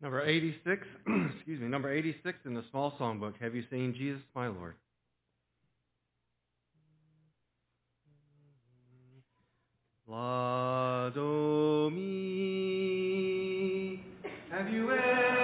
[0.00, 0.86] Number 86,
[1.34, 4.74] excuse me, number 86 in the small songbook, Have You Seen Jesus, My Lord?
[10.06, 14.00] La do mi.
[14.50, 15.37] Have you ever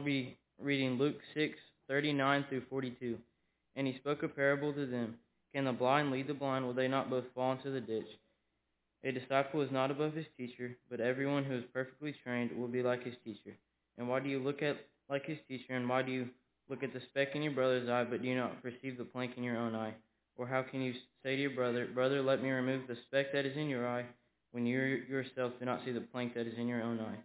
[0.00, 3.18] I'll be reading Luke 6, 39 through 42.
[3.76, 5.16] And he spoke a parable to them.
[5.54, 6.64] Can the blind lead the blind?
[6.64, 8.08] Will they not both fall into the ditch?
[9.04, 12.82] A disciple is not above his teacher, but everyone who is perfectly trained will be
[12.82, 13.54] like his teacher.
[13.98, 14.78] And why do you look at
[15.10, 16.30] like his teacher, and why do you
[16.70, 19.42] look at the speck in your brother's eye, but do not perceive the plank in
[19.42, 19.92] your own eye?
[20.38, 23.44] Or how can you say to your brother, Brother, let me remove the speck that
[23.44, 24.06] is in your eye,
[24.52, 27.18] when you yourself do not see the plank that is in your own eye?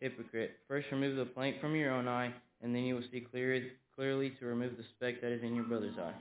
[0.00, 3.62] Hypocrite, first remove the plank from your own eye, and then you will see clear,
[3.94, 6.14] clearly to remove the speck that is in your brother's eye.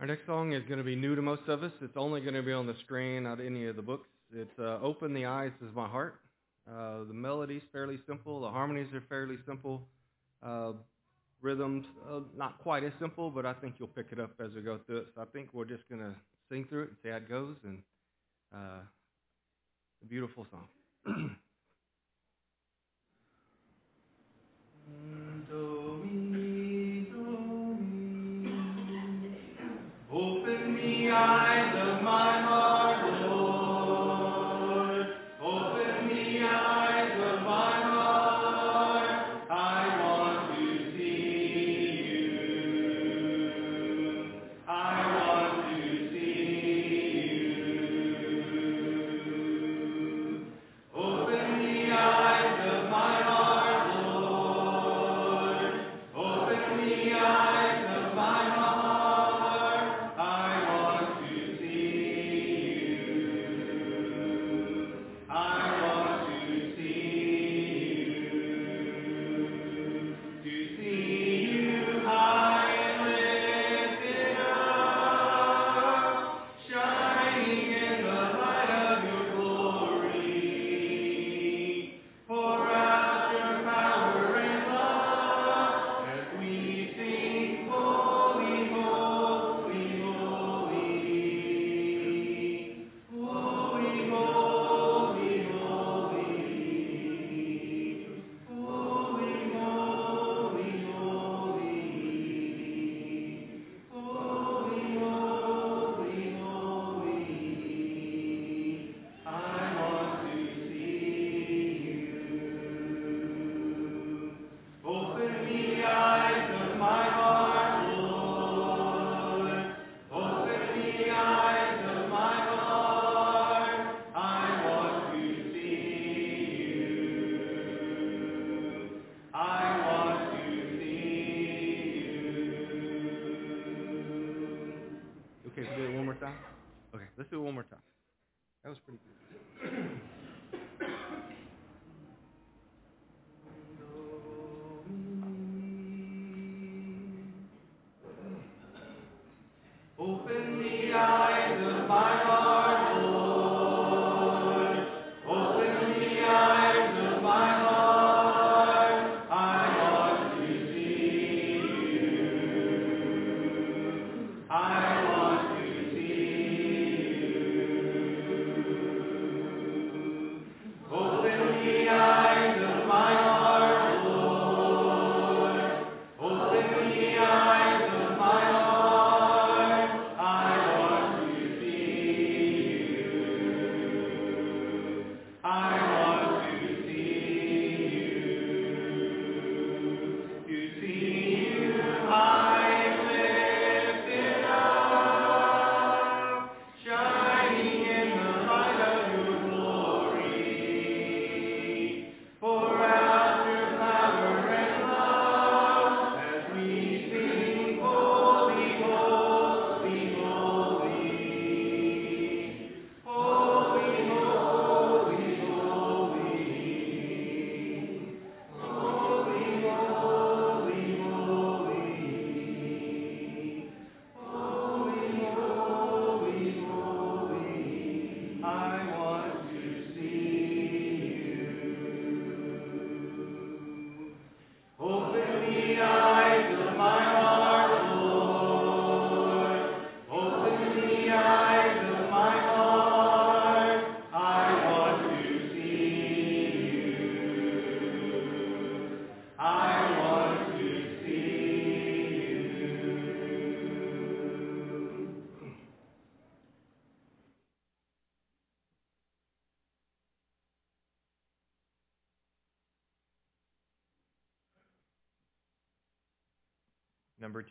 [0.00, 1.72] Our next song is going to be new to most of us.
[1.80, 4.08] It's only going to be on the screen, not any of the books.
[4.34, 6.16] It's uh, Open the Eyes of My Heart.
[6.68, 8.40] Uh, the melody's fairly simple.
[8.40, 9.80] The harmonies are fairly simple.
[10.42, 10.72] Uh,
[11.40, 14.62] rhythms, uh, not quite as simple, but I think you'll pick it up as we
[14.62, 15.06] go through it.
[15.14, 16.14] So I think we're just going to
[16.54, 17.56] sing through it and see how it goes.
[17.64, 17.82] And
[18.54, 18.82] uh,
[20.02, 21.36] a beautiful song.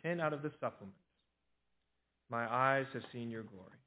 [0.04, 0.98] and out of the supplements.
[2.30, 3.83] My eyes have seen your glory.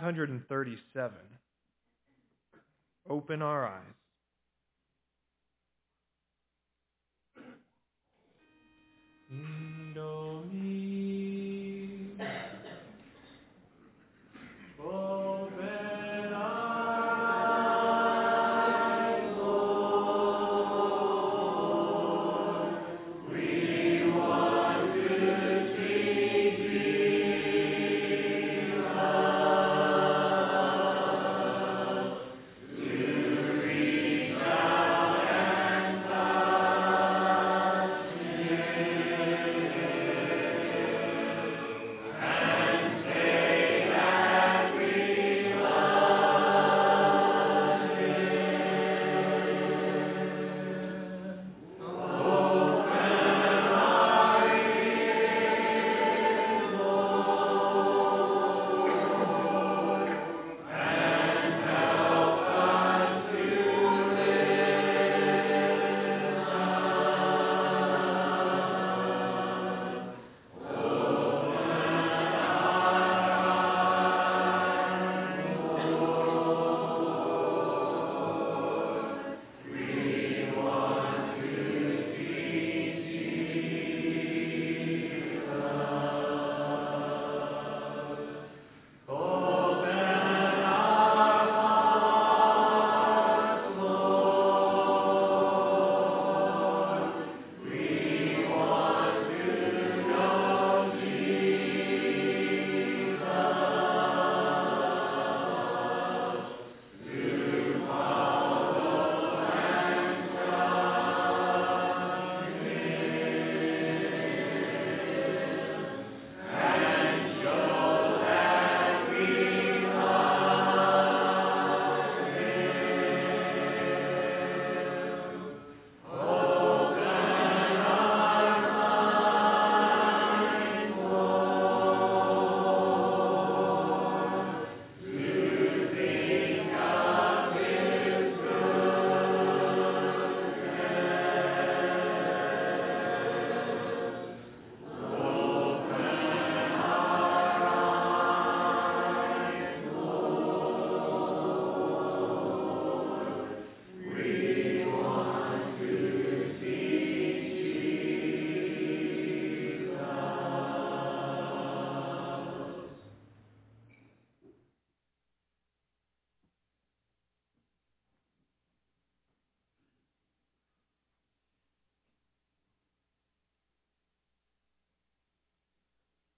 [0.00, 1.18] 537.
[3.08, 3.95] Open our eyes.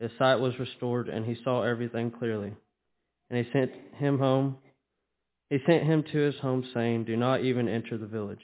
[0.00, 2.54] His sight was restored, and he saw everything clearly.
[3.28, 4.56] And he sent him home.
[5.50, 8.40] He sent him to his home, saying, Do not even enter the village.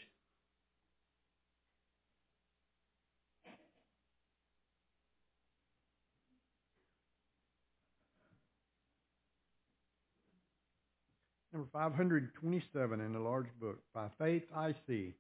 [11.55, 15.15] Number 527 in the large book, By Faith I See.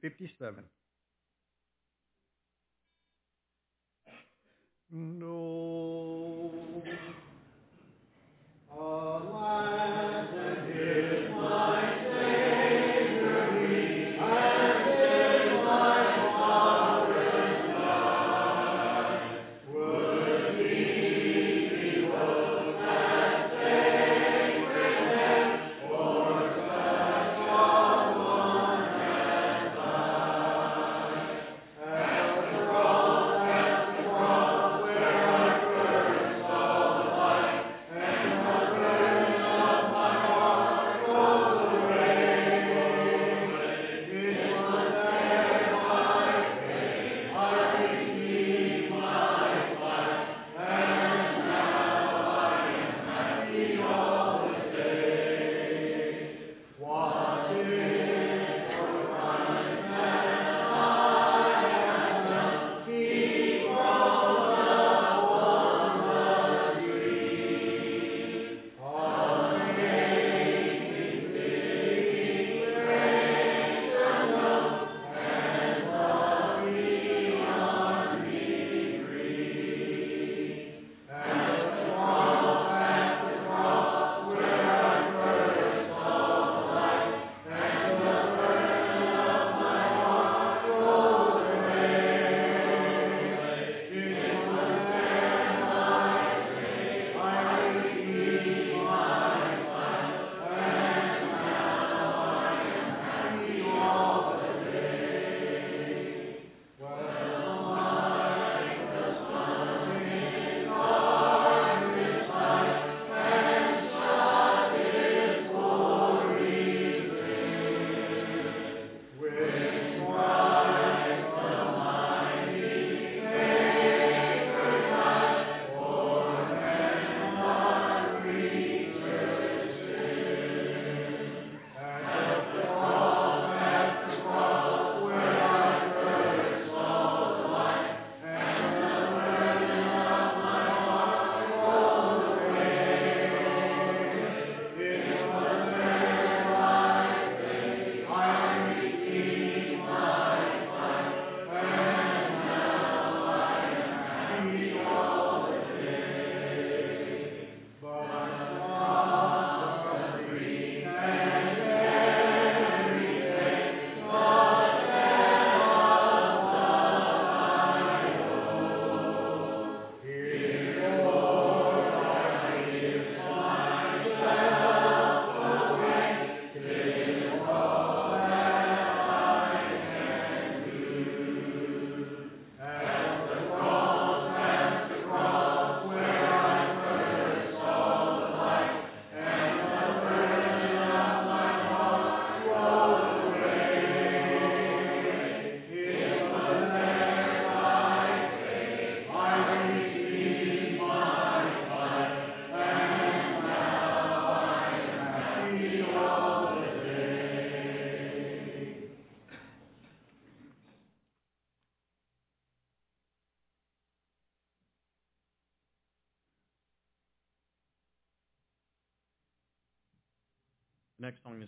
[0.00, 0.64] 57.
[4.90, 5.39] No.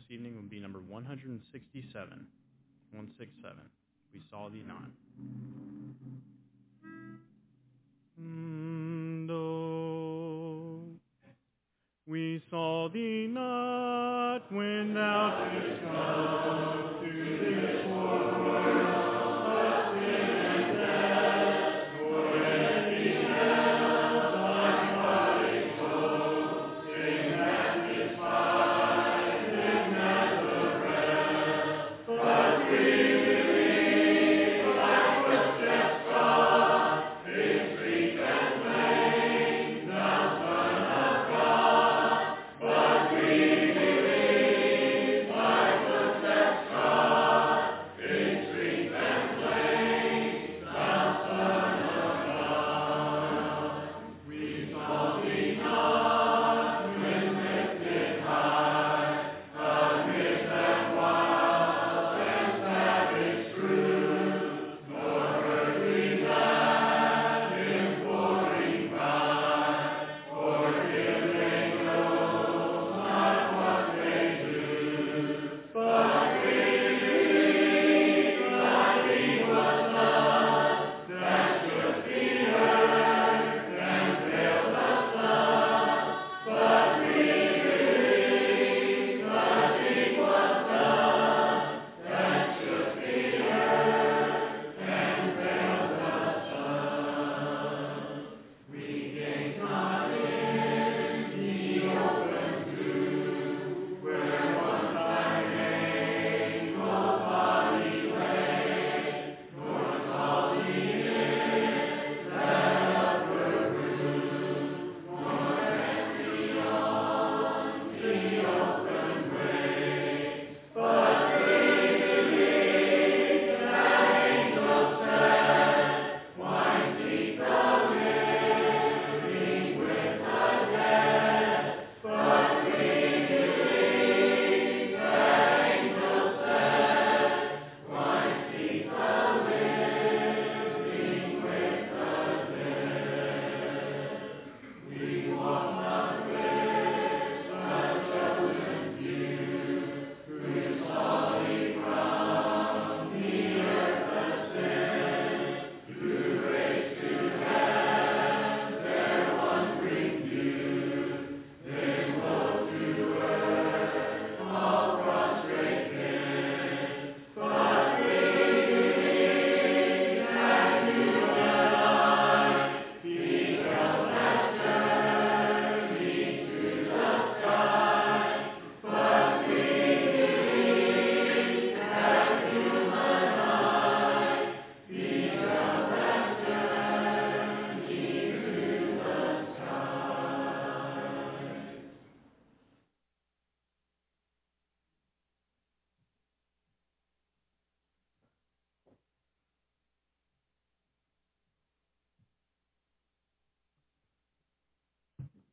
[0.03, 1.39] this evening will be number 167.
[1.95, 3.57] 167.
[4.13, 4.91] We saw thee not.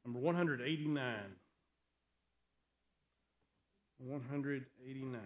[0.05, 1.35] Number 189.
[3.99, 5.19] 189.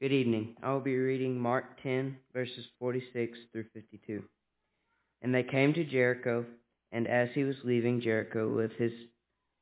[0.00, 0.54] Good evening.
[0.62, 4.22] I will be reading Mark 10, verses 46 through 52.
[5.22, 6.46] And they came to Jericho,
[6.92, 8.92] and as he was leaving Jericho with his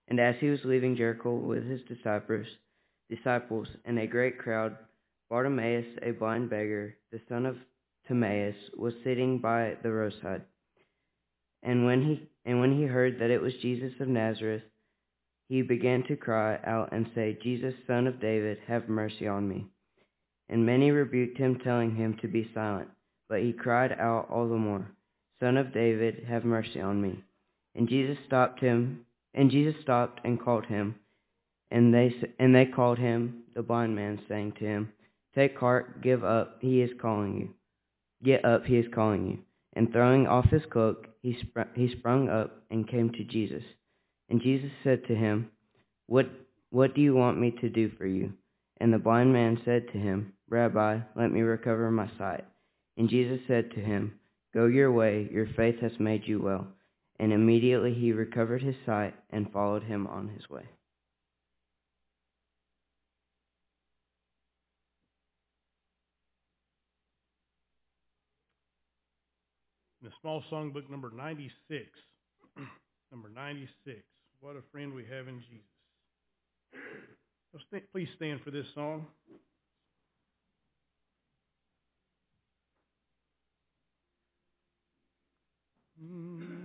[0.08, 2.46] and as he was leaving Jericho with his disciples,
[3.08, 4.76] disciples and a great crowd,
[5.30, 7.56] Bartimaeus, a blind beggar, the son of
[8.06, 10.42] Timaeus, was sitting by the roadside.
[11.62, 14.64] And when he and when he heard that it was Jesus of Nazareth,
[15.48, 19.70] he began to cry out and say, Jesus, son of David, have mercy on me.
[20.48, 22.88] And many rebuked him, telling him to be silent.
[23.28, 24.88] But he cried out all the more,
[25.40, 27.24] Son of David, have mercy on me.
[27.74, 29.04] And Jesus stopped him,
[29.34, 30.94] and Jesus stopped and called him.
[31.70, 34.92] And they and they called him the blind man, saying to him,
[35.34, 37.48] Take heart, give up, he is calling you.
[38.24, 39.38] Get up, he is calling you.
[39.74, 43.62] And throwing off his cloak, he sprung, he sprung up and came to Jesus.
[44.30, 45.50] And Jesus said to him,
[46.06, 46.30] What
[46.70, 48.32] what do you want me to do for you?
[48.80, 52.44] And the blind man said to him, Rabbi, let me recover my sight.
[52.96, 54.18] And Jesus said to him,
[54.54, 56.66] Go your way, your faith has made you well.
[57.18, 60.64] And immediately he recovered his sight and followed him on his way.
[70.02, 71.84] The small songbook number 96.
[73.10, 73.98] number 96.
[74.40, 75.64] What a friend we have in Jesus.
[77.58, 79.06] So please stand for this song.
[85.98, 86.55] What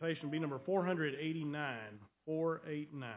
[0.00, 1.98] Invitation be number four hundred eighty-nine.
[2.26, 3.12] Four eight nine.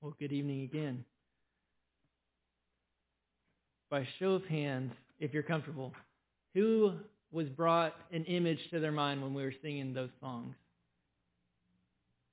[0.00, 1.04] Well, good evening again.
[3.90, 5.92] By show of hands, if you're comfortable,
[6.52, 6.94] who
[7.30, 10.54] was brought an image to their mind when we were singing those songs?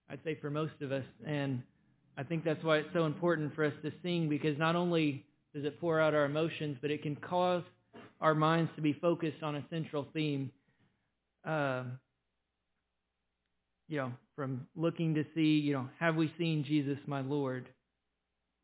[0.10, 1.62] I'd say for most of us, and
[2.18, 5.66] I think that's why it's so important for us to sing because not only does
[5.66, 7.64] it pour out our emotions, but it can cause
[8.20, 10.52] our minds to be focused on a central theme.
[11.46, 11.84] Uh,
[13.88, 17.68] you know, from looking to see, you know, have we seen Jesus, my Lord?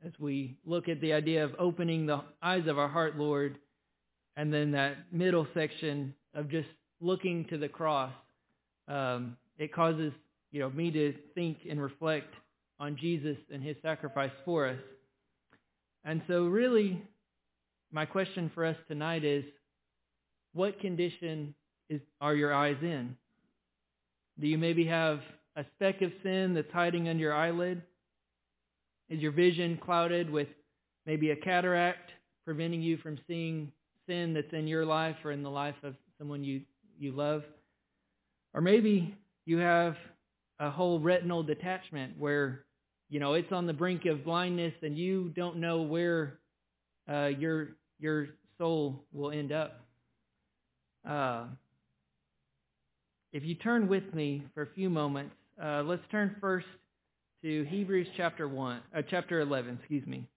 [0.05, 3.57] As we look at the idea of opening the eyes of our heart, Lord,
[4.37, 6.69] and then that middle section of just
[7.01, 8.13] looking to the cross,
[8.87, 10.13] um, it causes,
[10.51, 12.33] you know, me to think and reflect
[12.79, 14.79] on Jesus and his sacrifice for us.
[16.03, 17.01] And so really,
[17.91, 19.43] my question for us tonight is,
[20.53, 21.53] what condition
[21.89, 23.15] is, are your eyes in?
[24.39, 25.21] Do you maybe have
[25.55, 27.81] a speck of sin that's hiding under your eyelid?
[29.09, 30.47] Is your vision clouded with
[31.05, 32.11] maybe a cataract
[32.45, 33.71] preventing you from seeing
[34.07, 36.61] sin that's in your life or in the life of someone you,
[36.99, 37.43] you love?
[38.53, 39.95] Or maybe you have
[40.59, 42.63] a whole retinal detachment where,
[43.09, 46.39] you know, it's on the brink of blindness and you don't know where
[47.09, 48.27] uh, your, your
[48.57, 49.81] soul will end up.
[51.07, 51.45] Uh,
[53.31, 56.67] if you turn with me for a few moments, uh, let's turn first
[57.43, 59.77] to Hebrews chapter one, uh, chapter eleven.
[59.79, 60.27] Excuse me.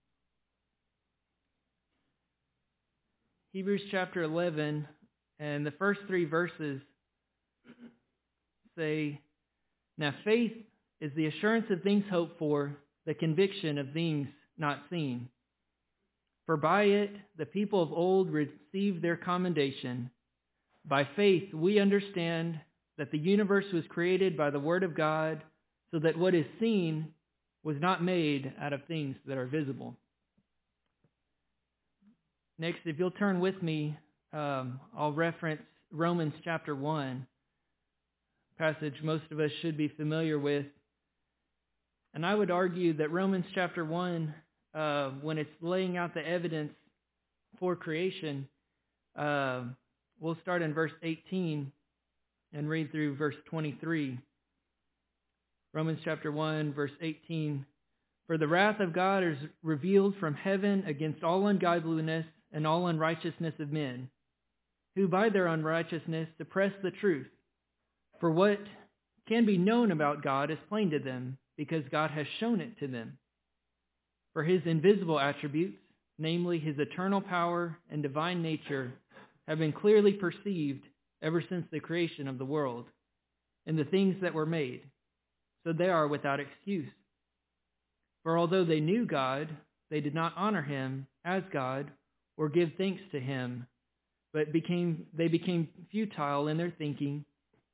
[3.52, 4.86] Hebrews chapter eleven,
[5.38, 6.80] and the first three verses
[8.76, 9.20] say,
[9.98, 10.52] "Now faith
[11.00, 12.76] is the assurance of things hoped for,
[13.06, 14.28] the conviction of things
[14.58, 15.28] not seen.
[16.46, 20.10] For by it the people of old received their commendation.
[20.84, 22.60] By faith we understand."
[23.00, 25.42] that the universe was created by the Word of God,
[25.90, 27.08] so that what is seen
[27.62, 29.96] was not made out of things that are visible.
[32.58, 33.96] Next, if you'll turn with me,
[34.34, 37.26] um, I'll reference Romans chapter 1,
[38.58, 40.66] passage most of us should be familiar with.
[42.14, 44.34] And I would argue that Romans chapter 1,
[44.74, 46.72] uh, when it's laying out the evidence
[47.58, 48.48] for creation,
[49.16, 49.62] uh,
[50.18, 51.70] we'll start in verse 18
[52.52, 54.18] and read through verse 23.
[55.72, 57.64] Romans chapter 1, verse 18.
[58.26, 63.54] For the wrath of God is revealed from heaven against all ungodliness and all unrighteousness
[63.60, 64.08] of men,
[64.96, 67.28] who by their unrighteousness suppress the truth.
[68.18, 68.58] For what
[69.28, 72.86] can be known about God is plain to them, because God has shown it to
[72.86, 73.18] them.
[74.32, 75.78] For his invisible attributes,
[76.18, 78.92] namely his eternal power and divine nature,
[79.48, 80.84] have been clearly perceived
[81.22, 82.86] ever since the creation of the world
[83.66, 84.82] and the things that were made,
[85.64, 86.88] so they are without excuse.
[88.22, 89.48] For although they knew God,
[89.90, 91.90] they did not honor him as God
[92.36, 93.66] or give thanks to him,
[94.32, 97.24] but became, they became futile in their thinking,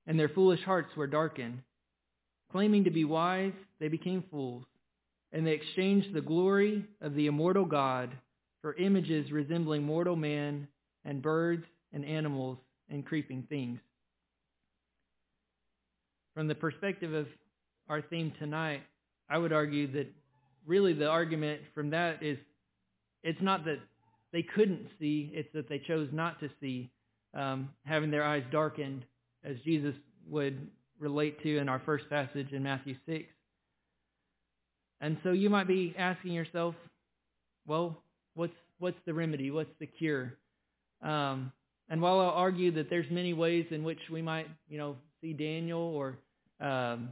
[0.06, 1.60] and their foolish hearts were darkened.
[2.50, 4.64] Claiming to be wise, they became fools,
[5.32, 8.10] and they exchanged the glory of the immortal God
[8.62, 10.66] for images resembling mortal man
[11.04, 12.58] and birds and animals
[12.90, 13.78] and creeping things.
[16.34, 17.26] From the perspective of
[17.88, 18.82] our theme tonight,
[19.28, 20.12] I would argue that
[20.66, 22.38] really the argument from that is
[23.22, 23.78] it's not that
[24.32, 26.90] they couldn't see, it's that they chose not to see,
[27.34, 29.04] um, having their eyes darkened,
[29.44, 29.94] as Jesus
[30.28, 30.68] would
[30.98, 33.24] relate to in our first passage in Matthew 6.
[35.00, 36.74] And so you might be asking yourself,
[37.66, 38.02] well,
[38.34, 39.50] what's what's the remedy?
[39.50, 40.34] What's the cure?
[41.02, 41.52] Um,
[41.88, 45.32] and while I'll argue that there's many ways in which we might, you know, see
[45.32, 46.18] Daniel or
[46.60, 47.10] um,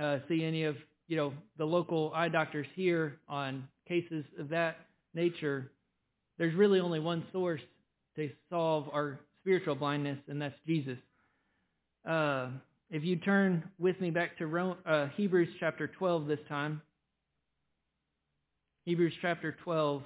[0.00, 0.76] uh, see any of,
[1.06, 4.76] you know, the local eye doctors here on cases of that
[5.14, 5.70] nature,
[6.38, 7.62] there's really only one source
[8.16, 10.98] to solve our spiritual blindness, and that's Jesus.
[12.08, 12.48] Uh,
[12.90, 16.82] if you turn with me back to Rome, uh, Hebrews chapter 12 this time,
[18.88, 20.02] Hebrews chapter 12,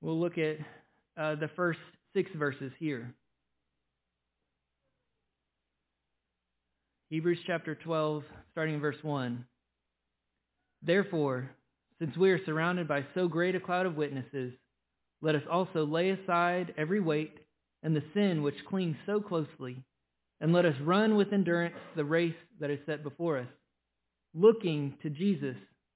[0.00, 0.56] we'll look at
[1.20, 1.78] uh, the first
[2.16, 3.12] six verses here.
[7.10, 9.44] Hebrews chapter 12, starting in verse 1.
[10.80, 11.50] Therefore,
[11.98, 14.54] since we are surrounded by so great a cloud of witnesses,
[15.20, 17.36] let us also lay aside every weight
[17.82, 19.84] and the sin which clings so closely,
[20.40, 23.48] and let us run with endurance the race that is set before us,
[24.32, 25.56] looking to Jesus,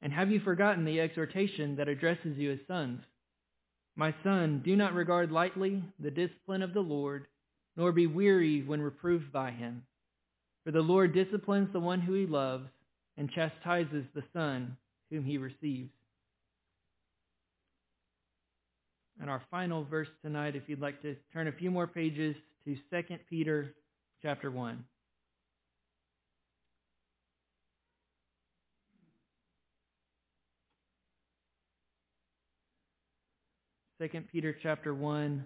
[0.00, 3.00] And have you forgotten the exhortation that addresses you as sons?
[3.96, 7.26] My son, do not regard lightly the discipline of the Lord,
[7.76, 9.82] nor be weary when reproved by him.
[10.64, 12.68] For the Lord disciplines the one who he loves
[13.16, 14.76] and chastises the son
[15.10, 15.90] whom he receives.
[19.20, 22.76] And our final verse tonight, if you'd like to turn a few more pages to
[22.90, 23.74] 2 Peter
[24.22, 24.84] chapter 1.
[34.00, 35.44] Second Peter chapter 1.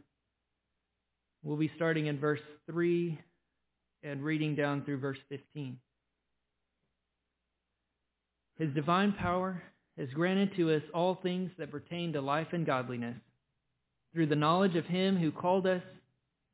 [1.42, 3.18] We'll be starting in verse 3
[4.03, 5.78] and reading down through verse 15.
[8.59, 9.62] His divine power
[9.96, 13.16] has granted to us all things that pertain to life and godliness
[14.12, 15.82] through the knowledge of him who called us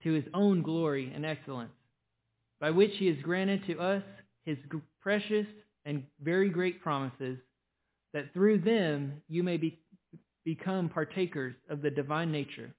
[0.04, 1.72] to his own glory and excellence,
[2.60, 4.04] by which he has granted to us
[4.44, 4.56] his
[5.02, 5.46] precious
[5.84, 7.38] and very great promises,
[8.12, 9.80] that through them you may be,
[10.48, 12.74] become partakers of the divine nature,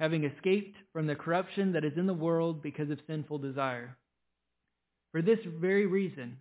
[0.00, 3.96] having escaped from the corruption that is in the world because of sinful desire.
[5.12, 6.38] For this very reason,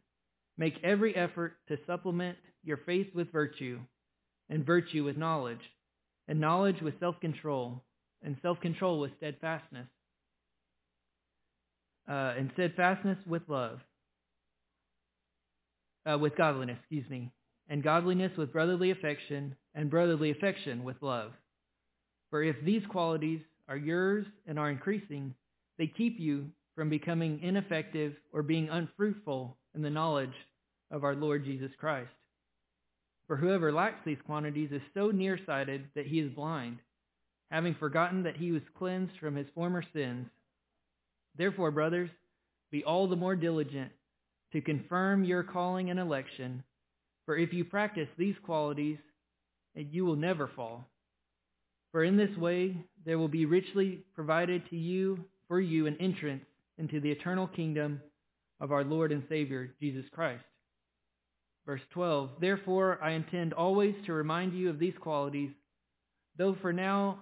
[0.58, 3.80] make every effort to supplement your faith with virtue,
[4.49, 5.62] and virtue with knowledge,
[6.28, 7.84] and knowledge with self-control,
[8.24, 9.86] and self-control with steadfastness,
[12.10, 13.78] uh, and steadfastness with love,
[16.12, 17.32] uh, with godliness, excuse me,
[17.70, 21.32] and godliness with brotherly affection, and brotherly affection with love.
[22.30, 25.34] For if these qualities are yours and are increasing,
[25.78, 30.34] they keep you from becoming ineffective or being unfruitful in the knowledge
[30.91, 32.09] of our Lord Jesus Christ.
[33.28, 36.78] For whoever lacks these quantities is so nearsighted that he is blind,
[37.51, 40.28] having forgotten that he was cleansed from his former sins.
[41.38, 42.09] Therefore, brothers,
[42.72, 43.91] be all the more diligent
[44.53, 46.63] to confirm your calling and election,
[47.28, 48.97] for if you practice these qualities,
[49.75, 50.88] you will never fall.
[51.91, 55.19] For in this way there will be richly provided to you
[55.49, 56.45] for you an entrance
[56.78, 58.01] into the eternal kingdom
[58.61, 60.43] of our Lord and Savior, Jesus Christ.
[61.65, 65.51] Verse 12, Therefore I intend always to remind you of these qualities,
[66.38, 67.19] though for now,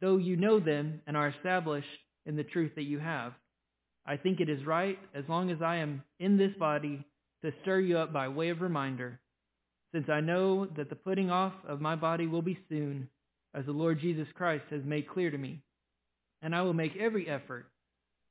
[0.00, 1.88] though you know them and are established
[2.26, 3.32] in the truth that you have.
[4.06, 7.04] I think it is right, as long as I am in this body,
[7.44, 9.18] to stir you up by way of reminder,
[9.92, 13.08] since I know that the putting off of my body will be soon,
[13.54, 15.60] as the Lord Jesus Christ has made clear to me.
[16.40, 17.66] And I will make every effort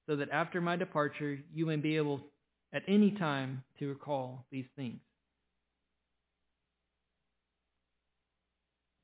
[0.08, 2.22] so that after my departure you may be able
[2.74, 5.00] at any time to recall these things.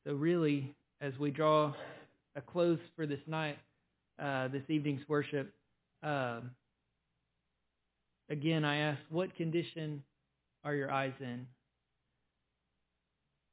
[0.05, 1.73] So really, as we draw
[2.35, 3.57] a close for this night,
[4.21, 5.53] uh, this evening's worship,
[6.01, 6.51] um,
[8.29, 10.01] again, I ask, what condition
[10.63, 11.45] are your eyes in?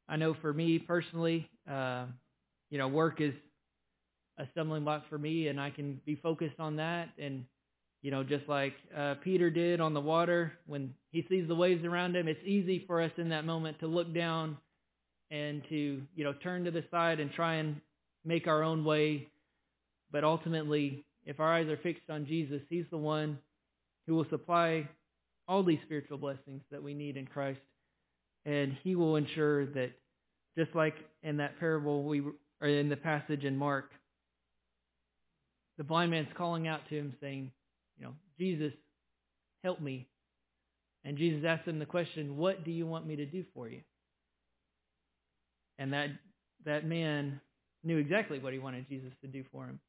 [0.09, 2.07] I know for me personally, uh,
[2.70, 3.34] you know, work is
[4.38, 7.11] a stumbling block for me, and I can be focused on that.
[7.18, 7.44] And
[8.02, 11.84] you know, just like uh, Peter did on the water, when he sees the waves
[11.84, 14.59] around him, it's easy for us in that moment to look down
[15.30, 17.80] and to you know turn to the side and try and
[18.24, 19.28] make our own way.
[20.12, 23.38] But ultimately, if our eyes are fixed on Jesus, He's the one
[24.07, 24.88] who will supply
[25.48, 27.61] all these spiritual blessings that we need in Christ,
[28.45, 29.92] and He will ensure that,
[30.57, 32.22] just like in that parable we
[32.61, 33.90] or in the passage in Mark,
[35.76, 37.51] the blind man's calling out to him saying,
[37.99, 38.72] you know, Jesus,
[39.62, 40.07] help me.
[41.05, 43.80] And Jesus asked him the question, what do you want me to do for you?
[45.78, 46.11] And that
[46.64, 47.40] that man
[47.82, 49.80] knew exactly what he wanted Jesus to do for him.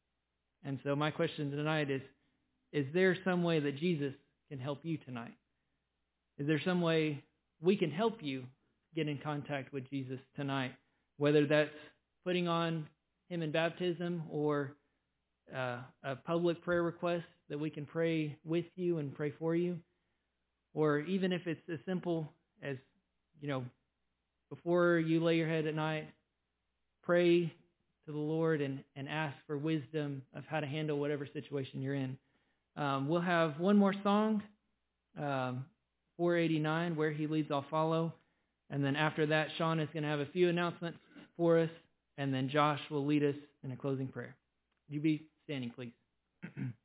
[0.64, 2.02] And so my question tonight is,
[2.74, 4.14] is there some way that Jesus
[4.50, 5.36] can help you tonight?
[6.38, 7.24] Is there some way
[7.66, 8.46] we can help you
[8.96, 10.74] get in contact with Jesus tonight?
[11.18, 11.70] Whether that's
[12.24, 12.88] putting on
[13.30, 14.76] him in baptism or
[15.54, 19.78] uh, a public prayer request that we can pray with you and pray for you.
[20.74, 22.78] Or even if it's as simple as,
[23.42, 23.64] you know,
[24.50, 26.08] before you lay your head at night,
[27.04, 27.54] pray
[28.06, 31.96] to the Lord and, and ask for wisdom of how to handle whatever situation you're
[31.96, 32.18] in.
[32.78, 34.44] Um, we'll have one more song
[35.18, 35.66] um,
[36.18, 38.14] 489, where he leads, I'll follow.
[38.70, 40.98] And then after that, Sean is going to have a few announcements
[41.38, 41.70] for us,
[42.18, 44.36] and then Josh will lead us in a closing prayer.
[44.90, 45.94] Would You be standing, please.